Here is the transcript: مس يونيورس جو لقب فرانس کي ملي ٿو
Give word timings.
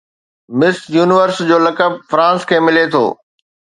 مس 0.59 0.77
يونيورس 0.97 1.37
جو 1.51 1.57
لقب 1.67 1.93
فرانس 2.09 2.41
کي 2.49 2.57
ملي 2.65 2.85
ٿو 2.93 3.03